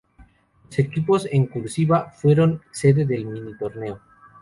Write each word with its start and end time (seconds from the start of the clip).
Los 0.67 0.79
equipos 0.79 1.27
en 1.31 1.45
"cursiva" 1.45 2.09
fueron 2.09 2.63
sede 2.71 3.05
del 3.05 3.23
mini-torneo. 3.27 3.99